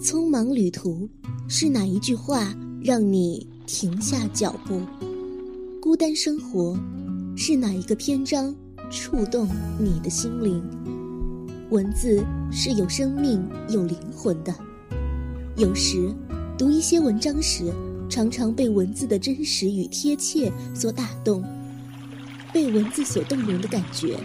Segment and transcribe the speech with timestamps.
[0.00, 1.08] 匆忙旅途，
[1.48, 4.80] 是哪一句话让你停下脚步？
[5.80, 6.78] 孤单生活，
[7.36, 8.54] 是哪一个篇章
[8.90, 9.48] 触动
[9.78, 10.62] 你的心灵？
[11.70, 14.54] 文字是有生命、有灵魂的。
[15.56, 16.14] 有时，
[16.58, 17.72] 读一些文章时，
[18.08, 21.42] 常常被文字的真实与贴切所打动。
[22.52, 24.18] 被文字所动容的感觉，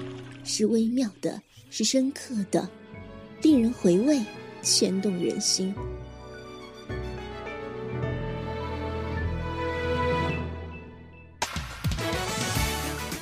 [0.44, 2.70] 是微妙的，是深刻的，
[3.42, 4.20] 令人回味。
[4.62, 5.74] 牵动人心。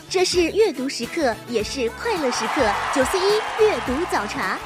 [0.09, 2.67] 这是阅读时刻，也是快乐时刻。
[2.95, 3.21] 九四一
[3.59, 4.57] 阅读早茶。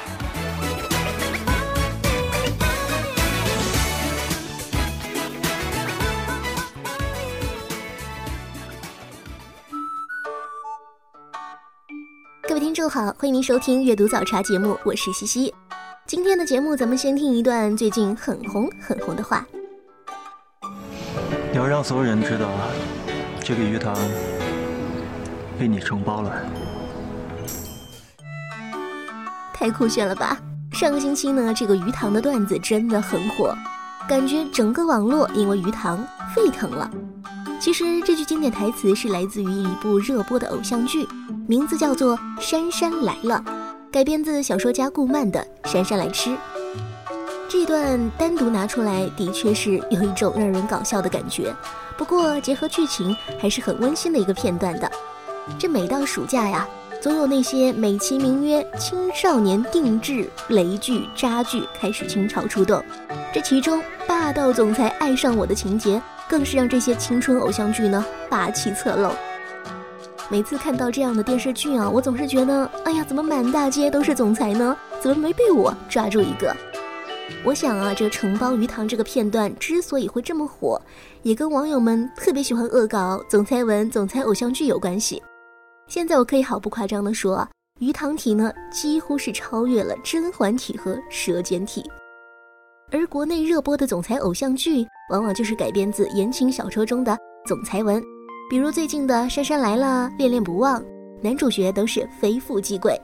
[12.92, 15.54] 好，欢迎您收听阅读早茶节目，我是西西。
[16.06, 19.46] 今天的节目，咱们先听一段最近很红很红的话。
[21.50, 22.50] 你要让所有人知道，
[23.40, 23.96] 这个鱼塘
[25.58, 26.44] 被你承包了。
[29.54, 30.36] 太酷炫了吧！
[30.72, 33.56] 上个星期呢，这个鱼塘的段子真的很火，
[34.06, 36.90] 感觉整个网络因为鱼塘沸腾了。
[37.62, 41.06] 其实这句经典台词是来自于一部热播的偶像剧，
[41.46, 43.40] 名字叫做《杉杉来了》。
[43.88, 46.30] 改编自小说家顾漫的《杉杉来迟》，
[47.48, 51.54] 这段单独拿出来，的确是有一种让人搞笑的感觉。
[51.96, 54.90] 不过结合剧情，还是很温馨的一个片段的。
[55.56, 56.68] 这每到暑假呀，
[57.00, 62.84] 总有那些美其名曰青少年定制雷剧、渣剧开始倾巢出动。
[63.32, 66.02] 这其中霸道总裁爱上我的情节，
[66.32, 69.12] 更是让这些青春偶像剧呢霸气侧漏。
[70.30, 74.74] 每次看到这样的电视剧啊，我总是觉得，哎呀，怎么满大街都是总裁呢？
[74.98, 76.56] 怎么没被我抓住一个？
[77.44, 80.80] 我想啊，这承包鱼塘这个片段之所以会这么火，
[81.22, 85.22] 也跟网友们特别喜欢恶搞总裁文、总裁偶像剧有关系。
[85.86, 87.46] 现在我可以毫不夸张地说，
[87.78, 91.84] 鱼塘体呢几乎是超越了甄嬛体和舌尖体。
[92.92, 97.16] 而国内热播的总裁偶像剧，往往就是改编自言情小说中的
[97.46, 98.02] 总裁文。
[98.50, 100.78] 比如最近的《杉杉来了》《恋恋不忘》，
[101.22, 103.00] 男主角都是非富即贵。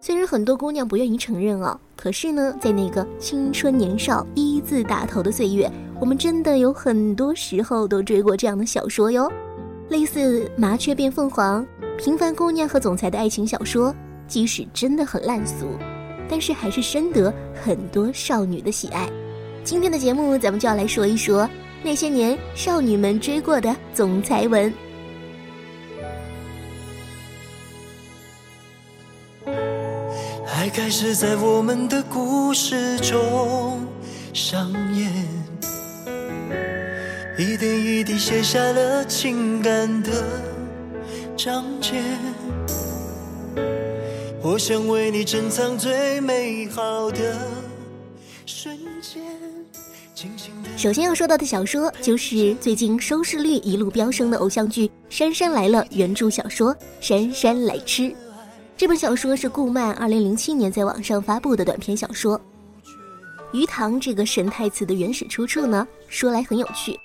[0.00, 5.70] 虽然很多姑娘不愿意承认哦，可是呢，在那个青春年少一字打头的岁月，
[6.00, 9.30] 我们真的有很多时候都追过这样的小说哟。
[9.90, 11.62] 类似《麻雀变凤凰》
[12.02, 13.92] 《平凡姑娘和总裁的爱情小说》，
[14.26, 15.66] 即使真的很烂俗，
[16.30, 19.10] 但是还是深得很多少女的喜爱。
[19.64, 21.48] 今天的节目，咱们就要来说一说。
[21.82, 24.72] 那些年少女们追过的总裁文，
[30.54, 33.80] 爱开始在我们的故事中
[34.34, 35.10] 上演，
[37.38, 40.10] 一点一滴写下了情感的
[41.34, 42.02] 章节。
[44.42, 47.38] 我想为你珍藏最美好的
[48.46, 49.22] 瞬间。
[50.78, 58.02] 首先要说到的小说，就是最近收视率一路飙升的偶像剧《姗姗来了》原著小说《姗姗来迟》。
[58.78, 62.40] 这本小说是顾漫2007年在网上发布的短篇小说。
[63.52, 66.98] 鱼塘这个神台词的原始出处呢，说来很有趣。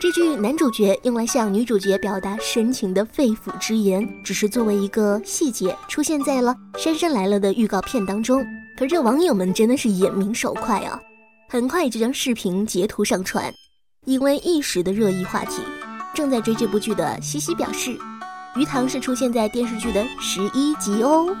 [0.00, 8.44] 这句男主角用来向女主角表达深情的肺腑之言，只是作为一个细节出现在了《杉杉来了》的预告片当中。
[8.76, 11.00] 可这网友们真的是眼明手快啊！
[11.48, 13.50] 很快就将视频截图上传，
[14.04, 15.62] 因为一时的热议话题。
[16.12, 17.96] 正在追这部剧的西西表示，
[18.56, 21.34] 鱼塘是出现在电视剧的十一集哦。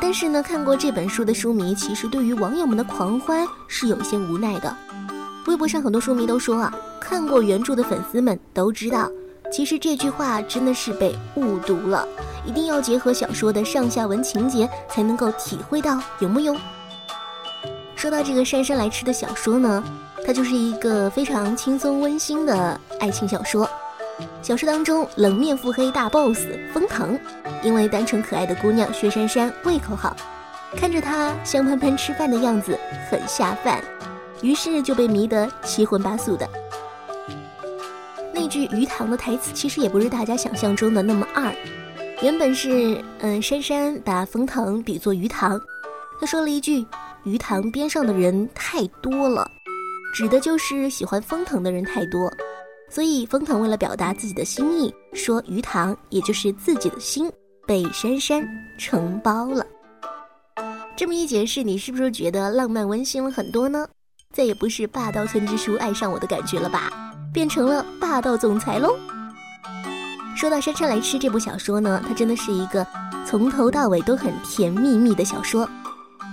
[0.00, 4.76] 但是呢，看过这本书的书迷其实对于网友们的狂欢是有些无奈的。
[5.46, 9.10] 微博上很多书迷都说啊，看过原著的粉丝们都知道，
[9.52, 12.06] 其实这句话真的是被误读了，
[12.44, 16.56] 一定要结合小说的上下文情节才能够体会到，有木有？
[17.94, 19.82] 说到这个姗姗来迟的小说呢，
[20.26, 23.68] 它就是一个非常轻松温馨的爱情小说。
[24.42, 26.40] 小说当中冷面腹黑大 boss
[26.72, 27.18] 封腾，
[27.62, 30.16] 因为单纯可爱的姑娘薛珊珊胃口好，
[30.76, 32.78] 看着她香喷喷吃饭的样子
[33.10, 33.82] 很下饭，
[34.42, 36.48] 于是就被迷得七荤八素的。
[38.32, 41.54] 那句鱼塘的台词其实也不是大家想象中的那么二，
[42.22, 45.60] 原本是嗯珊珊把封腾比作鱼塘，
[46.20, 46.86] 她说了一句。
[47.24, 49.50] 鱼塘边上的人太多了，
[50.14, 52.32] 指的就是喜欢封腾的人太多，
[52.88, 57.28] 所以封腾为了表达自己的心意，说鱼塘也就是自己的心
[57.66, 58.48] 被珊珊
[58.78, 59.66] 承包了。
[60.94, 63.88] 这么一解释，你是不是觉得浪漫温馨了很多呢？
[64.36, 66.92] 再也不是霸道村支书爱上我的感觉了吧？
[67.32, 68.94] 变成了霸道总裁喽。
[70.36, 72.86] 说到《姗姗来迟》这部小说呢，它真的是一个
[73.24, 75.66] 从头到尾都很甜蜜蜜的小说。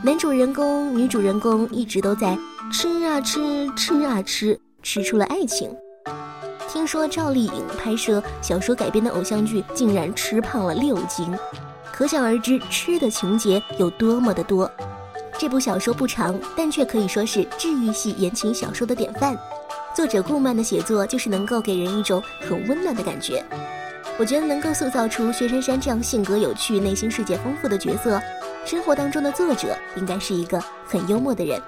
[0.04, 2.38] 男主人公、女主人公一直都在
[2.74, 5.74] 吃啊吃，吃啊吃，吃出了爱情。
[6.68, 11.34] 听说赵丽颖拍摄小说改编的偶像剧，竟然吃胖了六斤。
[11.94, 14.70] 可想而知，吃的情节有多么的多。
[15.40, 19.38] 这部小说不长，但却可以说是治愈系言情小说的典范。
[19.96, 23.44] 作者顾漫的写作就是能够给人一种很温暖的感觉。
[24.18, 28.22] 我觉得能够塑造出薛杉杉这样性格有趣、内心世界丰富的角色，
[28.64, 31.62] 生活当中的作者应该是一个很幽默的人。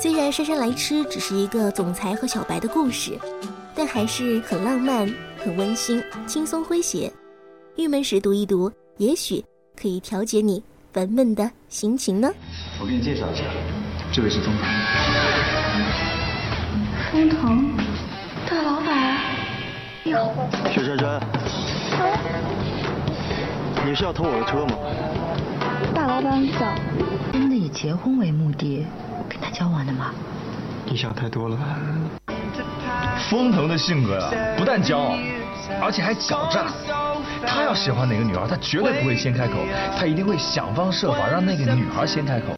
[0.00, 3.18] 虽然《姗姗来迟》只是一个总裁和小白的故事，
[3.74, 7.12] 但还是很浪漫、很温馨、轻松诙谐。
[7.76, 8.70] 郁闷时读一读。
[8.98, 9.44] 也许
[9.80, 10.60] 可以调节你
[10.92, 12.30] 烦闷的心情呢。
[12.80, 13.44] 我给你介绍一下，
[14.12, 14.64] 这位是封腾。
[17.12, 17.76] 封腾，
[18.48, 19.20] 大老板，
[20.04, 20.32] 你好。
[20.72, 21.20] 薛珊珊，
[23.84, 24.76] 你是要偷我的车吗？
[25.94, 26.66] 大老板早。
[27.32, 28.86] 真的以结婚为目的
[29.28, 30.12] 跟他交往的吗？
[30.86, 31.58] 你想太多了。
[33.28, 35.14] 封腾的性格呀，不但骄傲，
[35.82, 36.66] 而且还狡诈。
[37.46, 39.54] 他要喜欢哪个女孩，他绝对不会先开口，
[39.98, 42.54] 他一定会想方设法让那个女孩先开口。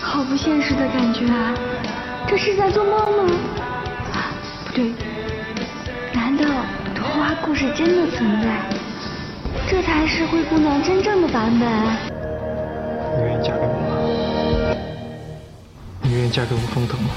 [0.00, 1.54] 好不现实的感觉啊！
[2.26, 3.32] 这是在做梦吗？
[4.66, 4.92] 不对，
[6.12, 6.44] 难道
[6.94, 8.60] 童话故事真的存在？
[9.68, 11.68] 这才是灰姑娘真正的版本。
[13.16, 14.76] 你愿意嫁给我吗？
[16.02, 17.10] 你愿意嫁给我风腾吗？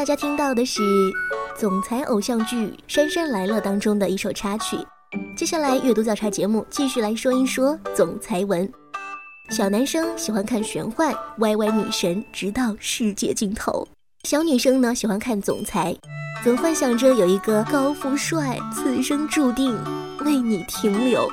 [0.00, 0.80] 大家听到的是
[1.54, 4.78] 总裁偶像剧《杉杉来了》当中的一首插曲。
[5.36, 8.66] 接下来阅读早茶节目继续来说一说总裁文。
[9.50, 13.86] 小男生喜欢看玄幻，歪歪女神直到世界尽头；
[14.24, 15.94] 小女生呢喜欢看总裁，
[16.42, 19.78] 总幻想着有一个高富帅，此生注定
[20.24, 21.30] 为你停留。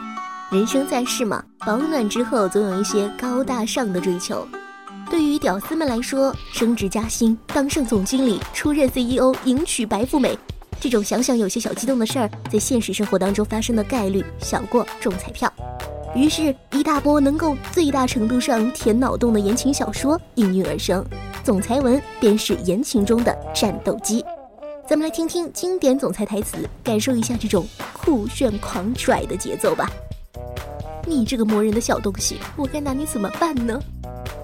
[0.52, 4.46] 人生在世嘛，保暖之后总有一些高大上的追求。
[5.10, 10.38] 对于屌丝们来说，升职加薪、当上总经理、出任 CEO、迎娶白富美，
[10.80, 15.52] 这种想想有些小激动的事儿，在现实生活当中发生的概率小过中彩票。
[16.14, 21.06] 于是，一大波能够最大程度上填脑洞的言情小说应运而生，
[21.44, 24.24] 总裁文便是言情中的战斗机。
[24.88, 29.90] 咱们来听听经典总裁台词，感受一下这种酷炫狂拽的节奏吧。
[31.06, 33.80] 你这个磨人的小东西，我该拿你怎么办呢？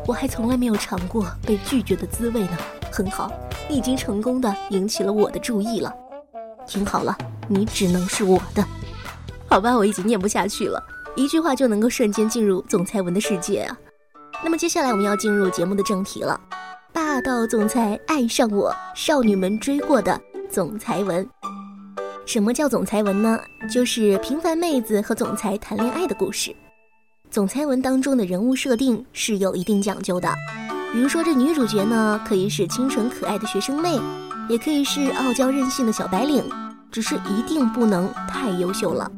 [0.05, 2.57] 我还从来没有尝过被拒绝的滋味呢。
[2.91, 3.31] 很好，
[3.69, 5.93] 你已经成功的引起了我的注意了。
[6.67, 7.17] 听好了，
[7.47, 8.63] 你只能是我的。
[9.47, 10.81] 好吧，我已经念不下去了，
[11.15, 13.77] 一句话就能够瞬间进入总裁文的世界啊。
[14.43, 16.39] 那么接下来我们要进入节目的正题了。
[16.91, 20.19] 霸道总裁爱上我，少女们追过的
[20.49, 21.27] 总裁文。
[22.25, 23.39] 什么叫总裁文呢？
[23.69, 26.55] 就是平凡妹子和总裁谈恋爱的故事。
[27.33, 30.31] 总裁文当中的人物设定是有一定讲究的，
[30.91, 33.99] 比如说这女主角呢，可以是清纯可爱的学生妹，
[34.47, 36.43] 也可以是傲娇任性的小白领，
[36.91, 39.11] 只是一定不能太优秀了，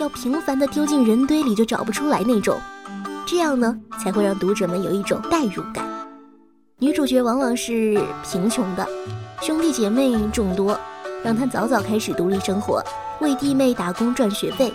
[0.00, 2.58] 要平凡的丢进人堆里就找不出来那种，
[3.26, 5.86] 这样呢才会让读者们有一种代入感。
[6.78, 8.88] 女主角往往是贫穷的，
[9.42, 10.74] 兄弟姐妹众多，
[11.22, 12.82] 让她早早开始独立生活，
[13.20, 14.72] 为弟妹打工赚学费。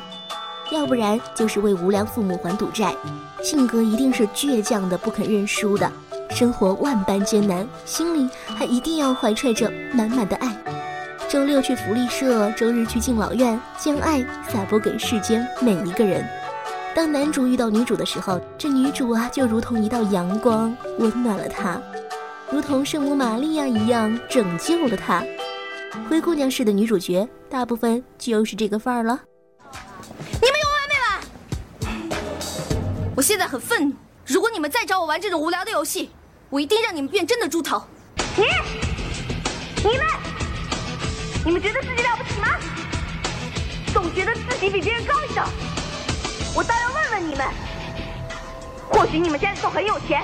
[0.72, 2.96] 要不然就是为无良父母还赌债，
[3.44, 5.92] 性格一定是倔强的，不肯认输的，
[6.30, 10.56] 生活万般艰难，心里还一定要怀揣着满满的爱。
[11.30, 16.26] 周六去福利社，周日去敬老院，将爱撒播给世间每一个人。
[16.96, 21.82] 当男主遇到女主的时候，这女主啊就如同一道阳光，温暖了他，
[22.52, 25.24] 如同圣母玛利亚一样拯救了他。
[26.08, 29.20] 灰姑娘式的女主角，大部分就是这个范儿了。
[33.16, 36.10] 我现在很愤怒，如果你们再找我玩这种无聊的游戏，
[36.50, 37.80] 我一定让你们变真的猪头。
[38.36, 38.44] 你、
[39.88, 40.08] 你们、
[41.46, 42.48] 你们觉得自己了不起吗？
[43.94, 45.46] 总觉得自己比别人高一等。
[46.56, 47.48] 我倒要问问你们，
[48.90, 50.24] 或许你们现在都很有钱，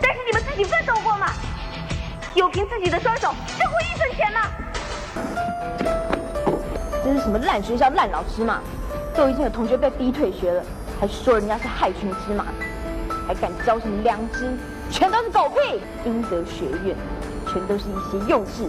[0.00, 1.34] 但是你们自己奋斗过吗？
[2.34, 4.40] 有凭自己的双手挣过一分钱吗？
[7.04, 8.62] 这是什么烂学校、烂老师嘛？
[9.14, 10.64] 都已经有同学被逼退学了。
[11.00, 12.44] 还说人家是害群之马，
[13.26, 14.54] 还敢教什么良知？
[14.90, 15.80] 全都是狗屁！
[16.04, 16.94] 英德学院，
[17.50, 18.68] 全都是一些幼稚、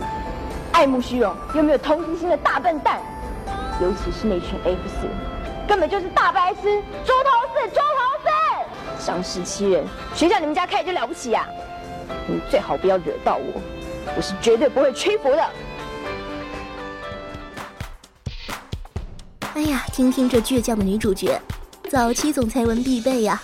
[0.71, 3.01] 爱慕虚荣又没有同情心的大笨蛋。
[3.81, 5.07] 尤其是那群 F 四，
[5.67, 6.61] 根本就是大白痴、
[7.03, 9.83] 猪头四、猪头四，伤势欺人。
[10.15, 11.45] 谁叫你们家开就了不起呀？
[12.27, 13.61] 你最好不要惹到我，
[14.15, 15.49] 我是绝对不会屈服的。
[19.55, 21.37] 哎呀，听听这倔强的女主角。
[21.91, 23.43] 早期总裁文必备呀，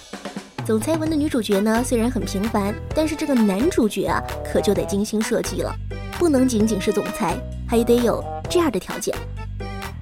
[0.66, 5.76] 总裁文的女主角呢虽然很平凡，但是这个男主角啊可就得精心设计了，
[6.18, 7.38] 不能仅仅是总裁，
[7.68, 9.14] 还得有这样的条件：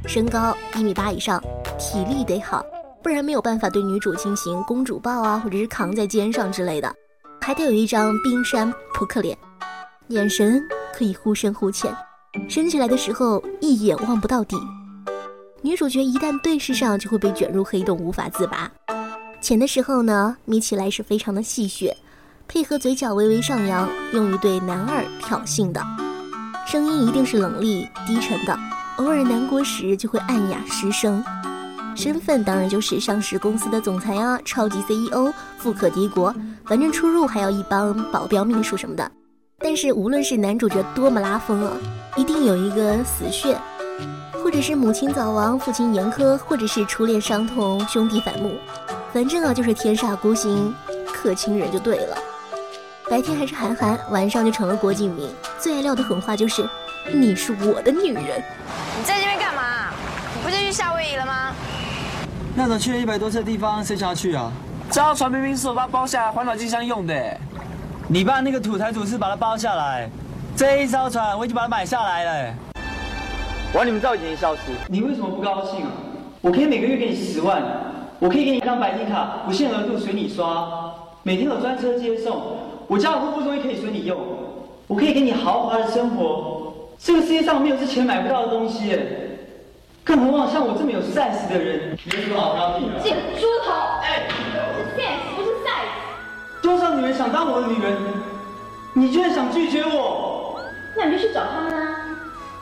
[0.06, 1.42] 身高一米八以上，
[1.80, 2.64] 体力得好，
[3.02, 6.88] 不然没有办法对女主进行公主抱啊，或者是扛在肩上之类的；
[7.42, 9.36] 还得有一张冰山扑克脸，
[10.10, 10.62] 眼神
[10.96, 11.92] 可以忽深忽浅，
[12.48, 14.56] 升起来的时候一眼望不到底。
[15.65, 18.69] 女主角一旦对视上，就会被卷入黑洞，无法自拔。
[19.41, 21.91] 浅的时候呢，眯起来是非常的戏谑，
[22.48, 25.81] 配合嘴角微微上扬，用于对男二挑衅的。
[26.67, 28.55] 声音一定是冷厉低沉的，
[28.98, 31.24] 偶尔难过时就会暗哑失声。
[31.95, 36.31] 身份当然就是上市公司的总裁啊，超级 CEO，富可敌国，
[36.65, 39.12] 反正出入还要一帮保镖、秘书什么的。
[39.57, 41.72] 但是无论是男主角多么拉风啊，
[42.15, 43.57] 一定有一个死穴。
[44.46, 48.54] 或者是母亲早亡，父亲严苛，或者是初恋伤痛，兄弟反目，
[49.12, 50.72] 反正啊就是天煞孤星，
[51.12, 52.16] 克亲人就对了。
[53.10, 55.34] 白天还是韩寒，晚上就成了郭敬明。
[55.60, 56.64] 最爱撂的狠话就是
[57.12, 58.40] ：“你是我的女人。”
[58.96, 59.90] 你在这边干嘛？
[60.36, 61.52] 你不就去夏威夷了吗？
[62.54, 64.52] 那种去了一百多次的地方，谁想要去啊？
[64.92, 67.38] 这艘船明明是我爸包下来环岛进香用的。
[68.08, 70.08] 你爸那个土财主是把它包下来，
[70.56, 72.56] 这一艘船我已经把它买下来了。
[73.75, 74.62] 我要你们造钱消失。
[74.88, 75.91] 你为什么不高兴啊？
[76.39, 77.62] 我可以每个月给你十万，
[78.20, 82.41] 我可以给你一张白金卡，不限额度随你刷，每天有专车接送，
[82.88, 84.17] 我家有户部终于可以随你用。
[84.88, 88.98] 我可以给你豪华的生活，这个世界上没有是钱买不到的东西。
[90.05, 92.94] 更何况像我这么有 size 的人，有什么好挑剔的？
[93.03, 94.24] 这个猪头，哎，
[94.77, 96.63] 是 sense 不是 size。
[96.63, 97.94] 多少女人想当我的女人，
[98.94, 100.62] 你居然想拒绝我？
[100.96, 101.85] 那你就去找他们啊！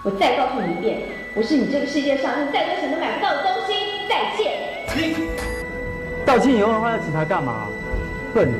[0.03, 0.99] 我再告诉你一遍，
[1.33, 3.73] 我是你这个世界上用再多钱都买不到的东西。
[4.09, 4.51] 再见。
[6.25, 7.69] 道歉以后的话要警察干嘛？
[8.33, 8.51] 笨。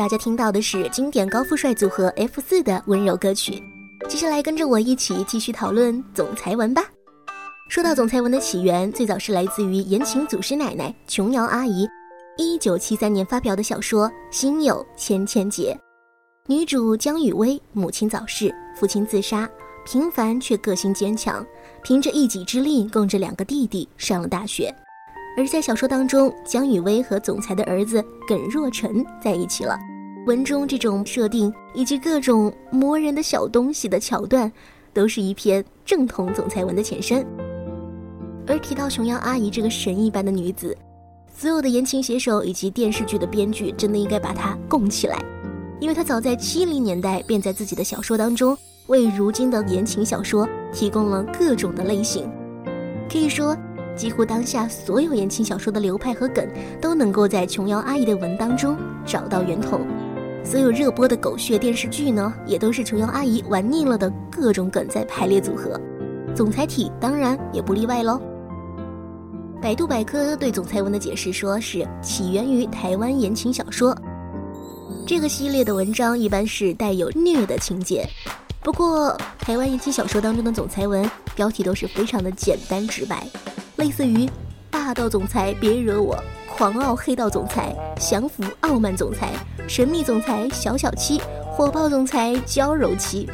[0.00, 3.62] 大家听到的是经典高富帅组合 F 四的温柔歌曲，
[4.08, 6.82] 接下来跟着我一起继续讨论总裁文吧。
[7.68, 11.86] 说到总裁文的起源，最早是来自于言情祖师奶奶琼瑶阿姨，
[12.38, 15.74] 一九七三年发表的小说《心有千千结》，
[16.46, 19.46] 女主江雨薇母亲早逝，父亲自杀，
[19.84, 21.46] 平凡却个性坚强，
[21.82, 24.74] 凭着一己之力供着两个弟弟上了大学。
[25.40, 29.74] 而在小说当中，江雨薇和总裁的儿子耿若尘在一起了。
[30.26, 34.52] 文中这种设定以及各种磨人的小东西的桥段，
[34.92, 37.26] 都是一篇正统总裁文的前身。
[38.46, 40.76] 而提到琼瑶阿姨这个神一般的女子，
[41.34, 45.18] 所有的言情写手以及电视剧的编剧真的应该把她供起来，
[45.80, 48.54] 因为她早在七零年代便在自己的小说当中
[48.88, 52.30] 为如今的言情小说提供了各种的类型，
[53.10, 53.56] 可以说。
[54.00, 56.48] 几乎当下所有言情小说的流派和梗，
[56.80, 59.78] 都能够在琼瑶阿姨的文当中找到源头。
[60.42, 65.78] 所有热播的狗血电视剧呢，也都是琼瑶阿姨玩腻了的各种梗在排列组合。
[66.34, 68.18] 总裁体当然也不例外喽。
[69.60, 73.94] 百度百科对总裁文的解释说是起源于台湾言情小说，
[75.06, 78.08] 这个系列的文章一般是带有虐的情节。
[78.62, 83.28] 不过台湾言情小说当中的总裁文标题都是非常的简单直白。
[83.80, 84.28] 类似于
[84.70, 86.14] 霸道总裁别惹我、
[86.54, 89.32] 狂傲黑道总裁、降服傲慢总裁、
[89.66, 91.18] 神秘总裁小小七、
[91.50, 93.26] 火爆总裁娇柔妻，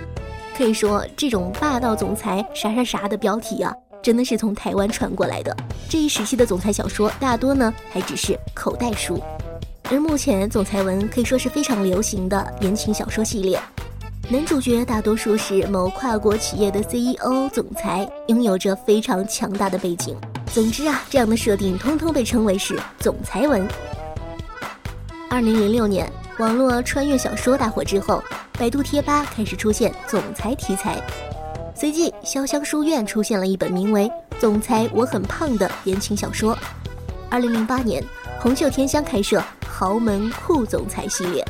[0.57, 5.55] 可以说这种霸道总裁啥啥啥的标题啊，真的是从台湾传过来的。
[5.89, 9.21] 这一时期的总裁小说大多呢还只是口袋书，
[9.91, 13.61] 而目前总裁文可以说是非常流行的言情小说系列。
[14.29, 20.17] 男主角大多数是某跨国企业的 CEO 总裁，拥有着非常强大的背景。
[20.53, 23.65] 总之啊，这样的设定通通被称为是总裁文。
[25.31, 26.11] 二零零六年，
[26.41, 28.21] 网络穿越小说大火之后，
[28.59, 31.01] 百度贴吧开始出现总裁题材。
[31.73, 34.09] 随即，潇湘书院出现了一本名为
[34.41, 36.59] 《总裁我很胖》的言情小说。
[37.31, 38.03] 二零零八年，
[38.41, 41.47] 红袖添香开设豪门酷总裁系列。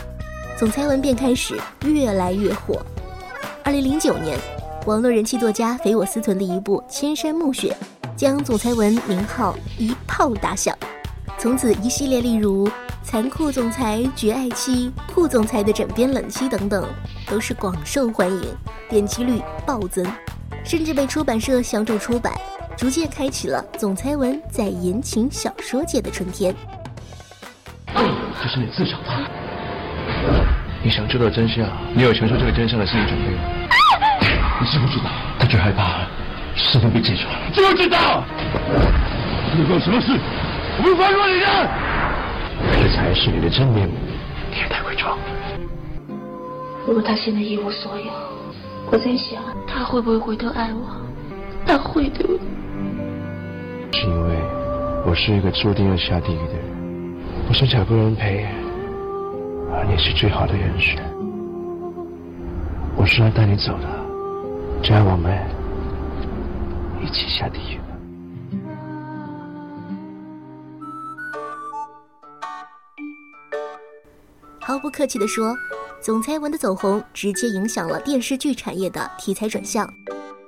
[0.57, 2.81] 总裁文便开始越来越火。
[3.63, 4.39] 二零零九年，
[4.87, 7.77] 网络人气作家肥我思存的一部《千山暮雪》，
[8.17, 10.75] 将总裁文名号一炮打响。
[11.39, 12.67] 从此，一系列例如
[13.03, 16.89] 残酷总裁、绝爱妻、酷总裁的枕边冷妻等等，
[17.27, 18.43] 都是广受欢迎，
[18.89, 20.07] 点击率暴增，
[20.65, 22.33] 甚至被出版社相中出版，
[22.79, 26.57] 逐渐开启了总裁文在言情小说界的春天。
[27.95, 29.46] 这是你自找的。
[30.87, 31.67] 你想知道真相？
[31.95, 33.43] 你有承受这个真相的心理准备吗？
[34.61, 35.11] 你知不知道？
[35.37, 36.07] 他最害怕
[36.55, 37.27] 事情被揭穿。
[37.53, 38.23] 知不知道？
[39.59, 40.17] 如果有什么事，
[40.79, 41.69] 我会放过你的。
[42.81, 43.95] 这才是你的真面目，
[44.49, 45.19] 你也太会装。
[46.87, 48.13] 如果他现在一无所有，
[48.93, 50.87] 我在想他会不会回头爱我？
[51.67, 52.25] 他会的。
[53.91, 54.37] 是因为
[55.05, 57.17] 我是一个注定要下地狱的人，
[57.49, 58.47] 我是找个人陪。
[59.73, 60.97] 而你是最好的人选，
[62.97, 63.89] 我是来带你走的，
[64.83, 65.37] 这样我们
[67.03, 67.81] 一起下地狱。
[74.61, 75.55] 毫不客气地说，
[76.01, 79.89] 总裁文的走红直接影响了电视剧产业的题材转向。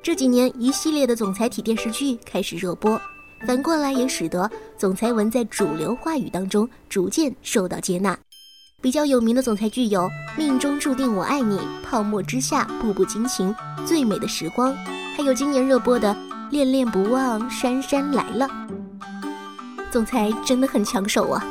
[0.03, 3.01] 这几年，一系列的总裁体电视剧开始热播，
[3.47, 8.17] 反过来也使得总裁文在主流话语当中逐渐受到接纳。
[8.81, 10.03] 比较有名的总裁剧有
[10.37, 13.53] 《命中注定我爱你》《泡沫之夏》《步步惊情》
[13.85, 14.73] 《最美的时光》，
[15.17, 16.15] 还有今年热播的
[16.53, 18.47] 《恋恋不忘》《姗姗来了》。
[19.91, 21.45] 总裁真的很抢手啊！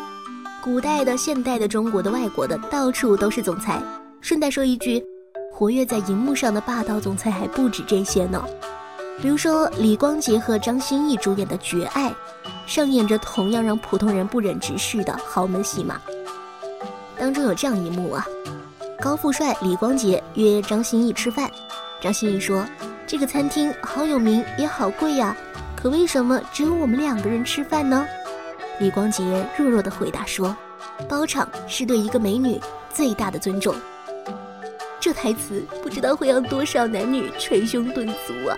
[0.63, 3.83] 古代的、现代的、中国的、外国的，到处都是总裁。
[4.21, 5.03] 顺带说一句，
[5.51, 8.41] 活跃在荧幕上的霸道总裁还不止这些呢。
[9.21, 12.09] 比如说李光洁和张歆艺主演的《绝爱》，
[12.65, 15.99] 上演着同样让普通人不忍直视的豪门戏码。
[17.19, 18.25] 当中有这样一幕啊，
[19.01, 21.49] 高富帅李光洁约张歆艺吃饭，
[22.01, 22.65] 张歆艺说
[23.07, 25.35] ：“这个餐厅好有名也好贵呀，
[25.75, 28.05] 可为什么只有我们两个人吃饭呢？”
[28.79, 29.23] 李光洁
[29.57, 30.55] 弱弱的回答说
[31.09, 32.59] ：“包场是对一个美女
[32.93, 33.73] 最大的尊重。”
[34.99, 38.57] 这台词不知道会让多少男女捶胸顿足啊！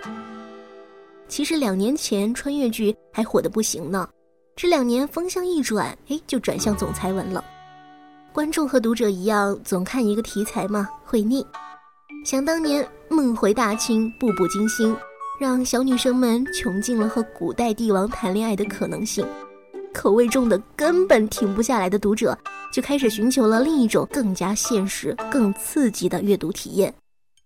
[1.27, 4.07] 其实两年前穿越剧还火的不行呢，
[4.55, 7.43] 这两年风向一转，哎，就转向总裁文了。
[8.39, 11.45] 观众和读者一样，总看一个题材嘛，会腻。
[12.23, 14.95] 想当年，梦回大清，步步惊心，
[15.41, 19.27] 让小女生们穷尽了和古代帝王谈恋爱的可能性。
[19.93, 22.37] 口味重的根本停不下来的读者，
[22.71, 26.93] 就开始寻求了另一种更加现实、更刺激的阅读体验，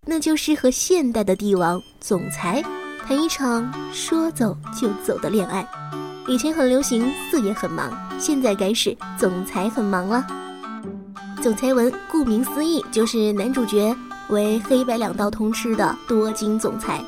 [0.06, 2.62] 那就是和现代的帝王总裁
[3.04, 5.68] 谈一场说走就走的恋爱。
[6.28, 10.24] 以前很流行四爷很忙，现在该是总裁很忙了。
[11.42, 13.94] 总裁文顾名思义就是男主角
[14.28, 17.02] 为黑白两道通吃的多金总裁。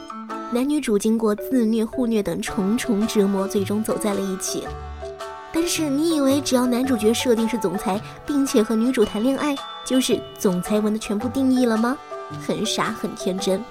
[0.53, 4.65] 男女主经过自虐、互虐等重重折磨，最终走在了一起。
[5.53, 11.97] 但是你以为只要男主角设定是总裁，并且和女主谈恋爱，就是总裁文的全部定义了吗？
[12.47, 13.65] 很傻，很天真。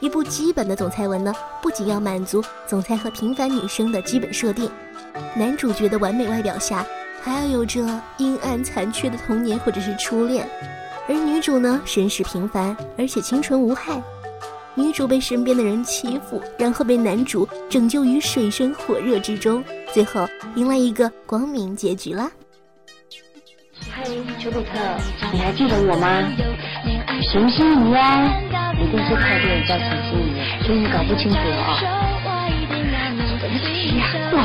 [0.00, 4.70] 一部基本的总裁文呢，不仅要满足总裁和平凡女生的基本设定，
[5.36, 6.86] 男主角的完美外表下，
[7.22, 7.80] 还要有着
[8.16, 10.48] 阴暗残缺的童年或者是初恋，
[11.08, 14.02] 而女主呢，身世平凡，而且清纯无害。
[14.74, 22.30] 女主被身边的人欺负，然后被男主拯救于水深火热之中，最后迎来一个光明结局啦。
[23.90, 24.04] 嗨，
[24.38, 24.78] 丘比特，
[25.32, 26.22] 你还记得我吗？
[27.32, 28.30] 熊心怡啊，
[28.74, 32.07] 一定是太多人叫陈心怡了，所以你搞不清楚了啊。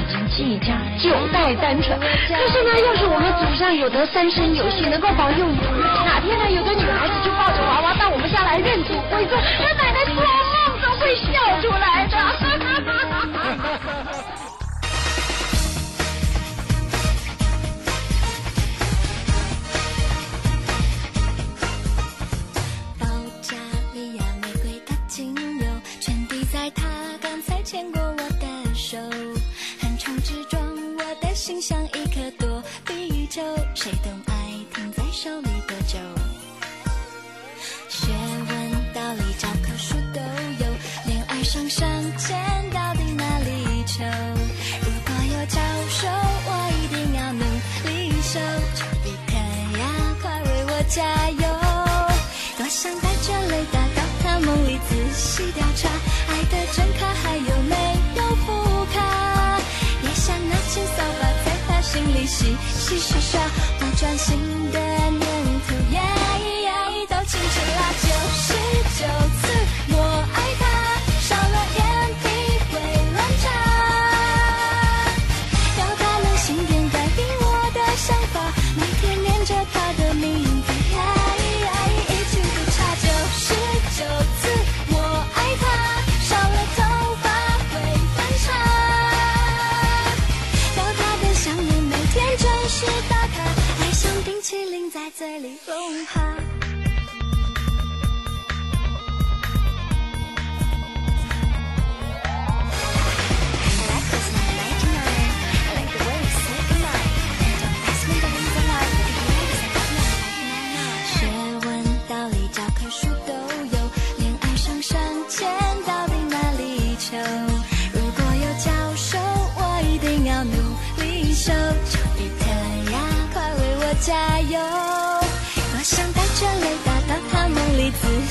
[0.10, 2.00] 神奇呀，我们即将九代单传。
[2.00, 5.58] 可是呢，要是我们祖上有德三生有幸，能够保佑你
[6.06, 12.18] 哪天呢有个女孩子就抱着娃娃到我们家来认祖归宗，那奶奶做梦都会笑出来的。
[31.44, 31.93] 心相印
[64.04, 64.43] 专心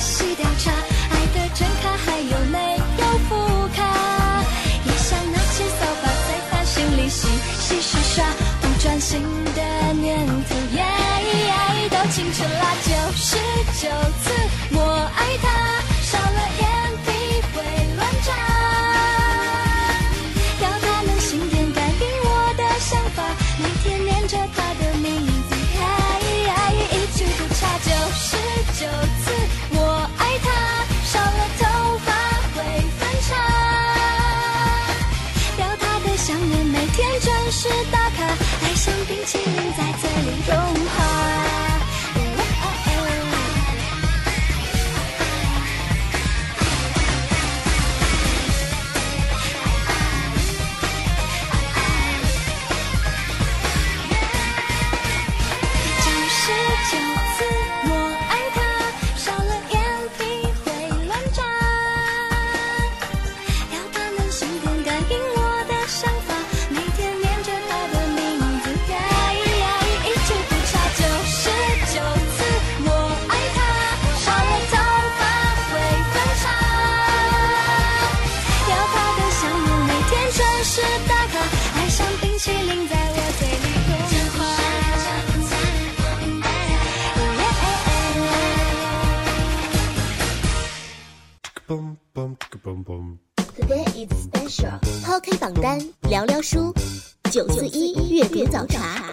[0.03, 3.35] 细调查，爱的真卡还有没有副
[3.73, 3.79] 卡？
[4.85, 7.27] 也想拿起扫把在他心里洗
[7.61, 8.25] 洗刷刷，
[8.61, 9.21] 不专心
[9.55, 10.51] 的念头，
[11.89, 12.75] 都清楚啦。
[12.83, 13.37] 九十
[13.81, 13.87] 九
[95.43, 96.73] 榜单，聊聊书。
[97.29, 99.03] 九四一阅读早茶。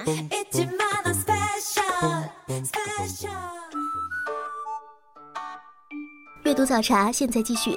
[6.45, 7.73] 阅读早茶现在继续。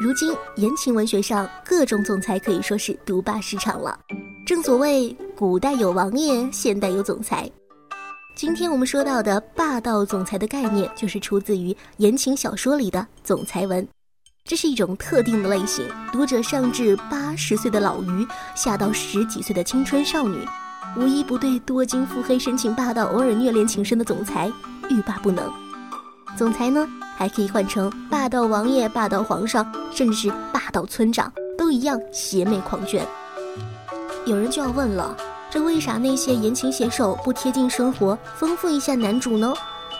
[0.00, 3.96] 如今言情文学上各种总裁可以说是独霸市场了。
[4.44, 7.48] 正所谓古代有王爷，现代有总裁。
[8.34, 13.86] 今天我们说到的霸道总裁的概念，就是出自于言情小说里的总裁文。
[14.46, 20.46] 这是一种特定的类型，读者上至八十岁的老鱼，下到十几岁的青春少女，
[20.98, 24.52] 无一不对多金腹黑、深情霸道、偶尔虐恋情深的总裁
[24.90, 25.50] 欲罢不能。
[26.36, 33.00] 总裁呢，还可以换成霸道王爷、霸道皇上，甚至是霸道村长，都一样邪魅狂狷。
[34.26, 35.16] 有人就要问了，
[35.50, 39.54] 这为啥那些言情写手不贴近生活，丰富一下男主呢？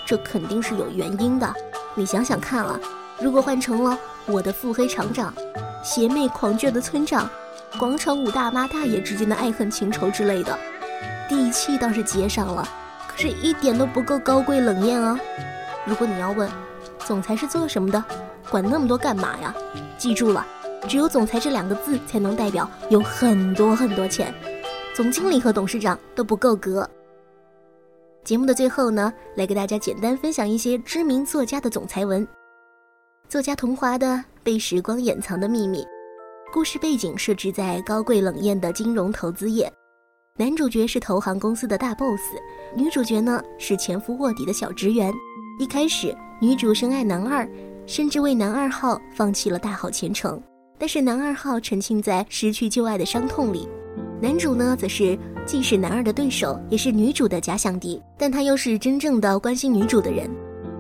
[0.05, 1.51] 这肯定是有原因的。
[1.95, 2.79] 你想想看啊，
[3.21, 5.33] 如果换成了我的腹黑厂长、
[5.83, 7.29] 邪魅狂狷的村长、
[7.79, 10.59] 广场舞大妈大爷之间的爱恨情仇之类的，
[11.29, 12.69] 地气倒是接上了，
[13.09, 15.19] 可是一点都不够高贵冷艳啊。
[15.85, 16.51] 如果你要问，
[16.99, 18.03] 总裁是做什么的？
[18.51, 19.55] 管那么多干嘛呀？
[19.97, 20.45] 记住了，
[20.89, 24.35] 只有“总裁”这两个字才能代表有很多很多钱，
[24.95, 26.89] 总经理和董事长都不够格。
[28.23, 32.27] 节目的最后呢，来给大家简单分享一些知名作家的总裁文。
[33.35, 34.07] 作家桐华的
[34.45, 35.83] 《被时光掩藏的秘密》，
[36.53, 39.69] 故事背景设置在高贵冷艳的金融投资业，
[40.39, 42.21] 男主角是投行公司的大 boss，
[42.77, 45.13] 女主角呢是前夫卧底的小职员。
[45.59, 47.45] 一开始，女主深爱男二，
[47.89, 50.41] 甚至为男二号放弃了大好前程。
[50.79, 53.69] 但是男二号沉浸在失去旧爱的伤痛里，
[54.23, 60.31] 男主呢，则是既是男二的对手，也是女主的假想敌，但他又是真正的关心女主的人。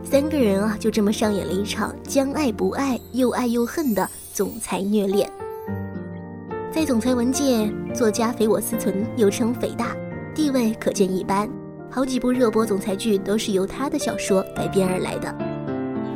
[0.04, 5.28] 三个人啊，就这么上演了一场将爱不爱、又爱又恨的总裁虐恋。
[6.70, 9.96] 在总裁文界，作家肥我思存又称肥大，
[10.34, 11.48] 地位可见一斑。
[11.90, 15.34] 好几部热播总裁剧都是由他的小说改编而来的。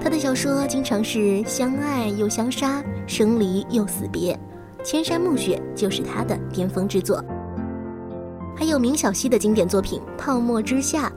[0.00, 4.34] 他的小说经常是相爱又相杀，生离又死别，
[4.84, 7.24] 《千山暮雪》就是他的巅峰之作。
[8.54, 11.08] 还有明晓溪的经典作品《泡沫之夏》，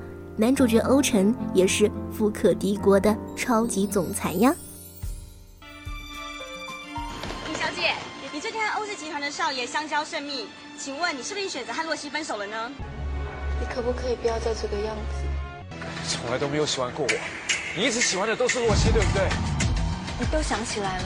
[0.42, 4.52] 男主角欧辰也是富可敌国的超级总裁呀。
[7.48, 7.94] 李小姐，
[8.34, 10.48] 你最近和欧氏集团的少爷相交甚密，
[10.80, 12.72] 请问你是不是选择和洛西分手了呢？
[13.60, 15.78] 你可不可以不要再这个样子？
[16.10, 17.12] 从来都没有喜欢过我，
[17.78, 19.30] 你一直喜欢的都是洛西，对不对？
[20.20, 21.04] 你都想起来了？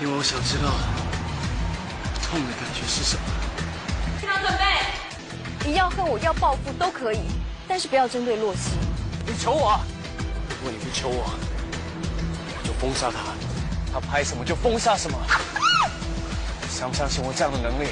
[0.00, 0.70] 因为我想知道
[2.22, 3.22] 痛的感觉是什么。
[4.18, 7.18] 听好准备，你要恨我，要报复都可以，
[7.68, 8.70] 但是不要针对洛西。
[9.26, 9.78] 你求我？
[10.48, 11.30] 如果你不求我，
[12.56, 13.18] 我就封杀他，
[13.92, 15.18] 他拍什么就封杀什么。
[16.70, 17.88] 相不相信我这样的能力？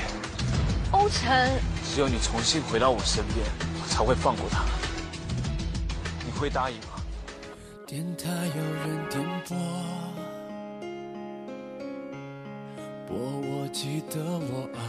[0.93, 3.47] 欧辰，只有你重新回到我身边。
[3.83, 4.65] 我才会放过他，
[6.25, 6.95] 你会答应吗？
[7.87, 9.57] 电台有人点播，
[13.07, 14.81] 播我记得我爱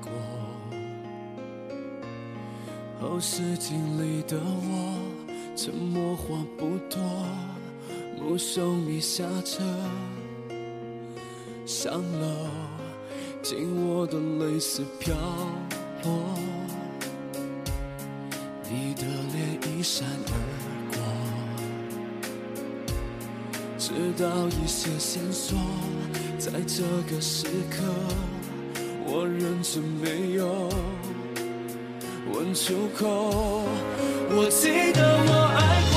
[0.00, 0.10] 过，
[3.04, 4.98] 后视镜里的我，
[5.54, 6.98] 沉默话不多，
[8.18, 9.62] 目送你下车，
[11.66, 12.48] 上楼，
[13.42, 15.14] 紧握的泪丝飘
[16.02, 16.38] 落。
[18.70, 20.32] 你的脸一闪而
[20.90, 20.98] 过，
[23.78, 25.58] 直到一些线索，
[26.38, 26.82] 在这
[27.14, 27.82] 个时刻，
[29.06, 30.70] 我忍着没有
[32.36, 33.64] 问出口。
[34.36, 35.93] 我记得我爱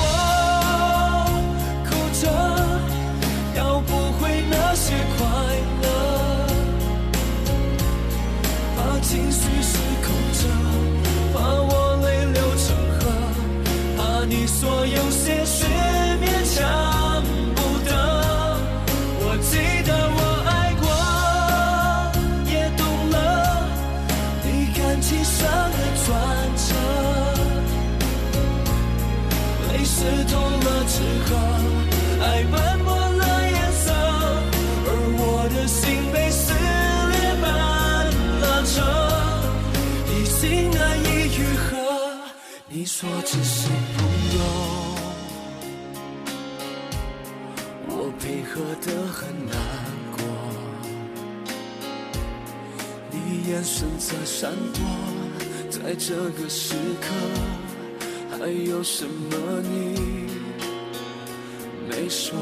[43.30, 43.68] 只是。
[48.50, 49.56] 喝得很难
[50.16, 50.24] 过，
[53.10, 54.82] 你眼神在闪躲，
[55.70, 57.06] 在这个时刻，
[58.36, 59.94] 还有什么你
[61.88, 62.36] 没说？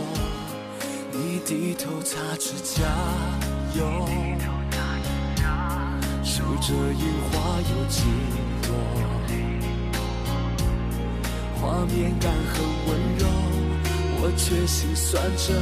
[1.12, 2.82] 你低头擦指甲
[3.74, 4.08] 油，
[6.24, 8.00] 数着樱花有几
[11.66, 12.88] 画面感很温
[13.18, 13.26] 柔，
[14.20, 15.52] 我却心酸着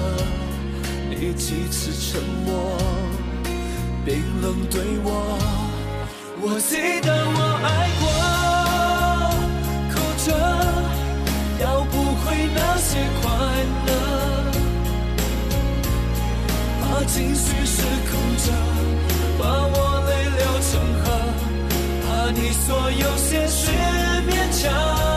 [1.08, 2.76] 你几次沉默
[4.04, 5.08] 冰冷对我。
[6.42, 8.04] 我记得我爱过，
[9.94, 9.94] 哭
[10.26, 10.28] 着
[11.64, 12.24] 要不回
[12.54, 13.24] 那些快
[13.86, 13.90] 乐，
[16.82, 17.80] 怕情绪失
[18.10, 18.12] 控
[18.44, 18.52] 着
[19.38, 19.42] 把
[19.72, 19.76] 我
[20.10, 21.04] 泪流成河，
[22.02, 23.72] 怕你所有些事
[24.28, 25.13] 勉强。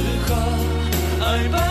[0.00, 0.34] 适合
[1.22, 1.69] 爱本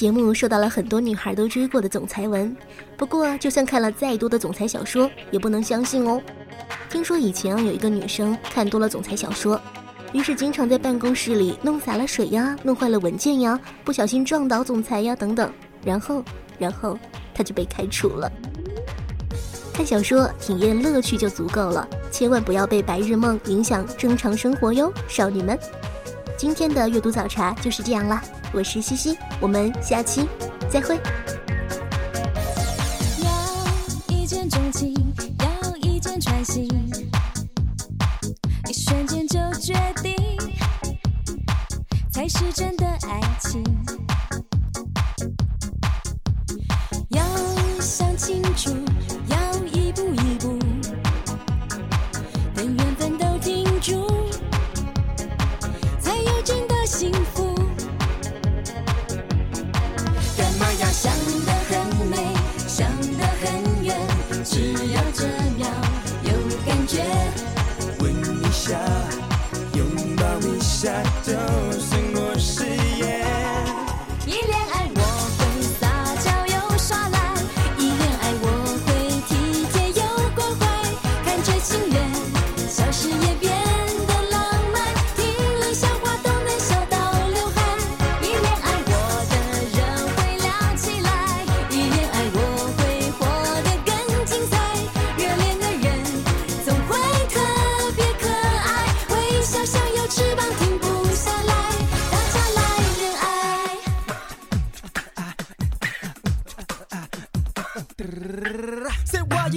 [0.00, 2.56] 节目受到了很多女孩都追过的总裁文，
[2.96, 6.18] 不过就算看了再多的总裁小说，也不能相信哦。
[6.88, 9.60] 听说以前有一个女生看多了总裁小说，
[10.14, 15.52] 于是经常在办公室里弄洒了水呀，弄坏了文件呀，不小心撞倒总裁呀等等，
[15.84, 16.24] 然后
[16.58, 16.98] 然后
[17.34, 18.32] 她就被开除了。
[19.74, 25.58] 看小说体验乐趣就足够了，千万不要被白日梦影响正常生活哟，少女们。
[26.38, 28.18] 今天的阅读早茶就是这样了。
[28.52, 30.26] 我是西西，我们下期
[30.68, 30.98] 再会。
[33.22, 33.30] 要
[34.08, 34.92] 一见钟情，
[35.38, 36.66] 要一箭穿心。
[38.68, 39.72] 一瞬间就决
[40.02, 40.14] 定。
[42.10, 43.19] 才是真的爱。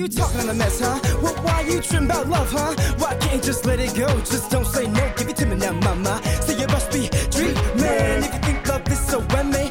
[0.03, 0.99] you talking a mess, huh?
[1.21, 2.75] Well, why you trim about love, huh?
[2.97, 4.07] Why can't you just let it go?
[4.19, 6.21] Just don't say no, give it to me now, mama.
[6.41, 9.62] Say you must be dreaming if you think love is so amazing.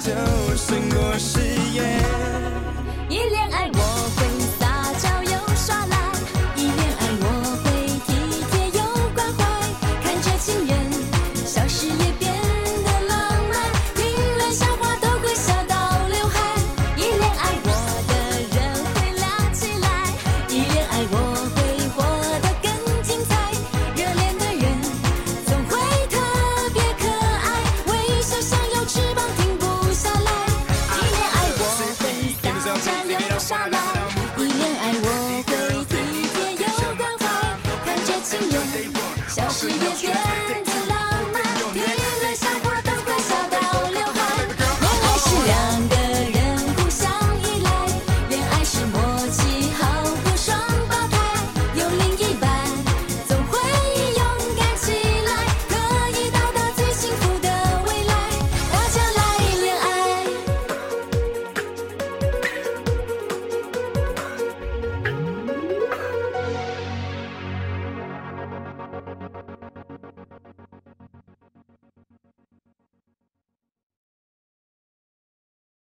[0.00, 1.40] 就胜过誓
[1.72, 2.00] 言。
[3.08, 3.73] 一恋爱。